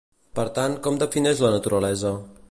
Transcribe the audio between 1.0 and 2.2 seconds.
defineix la naturalesa?